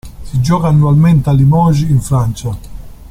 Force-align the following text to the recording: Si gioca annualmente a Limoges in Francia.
Si 0.23 0.41
gioca 0.41 0.67
annualmente 0.67 1.29
a 1.29 1.31
Limoges 1.31 1.87
in 1.87 2.01
Francia. 2.01 2.57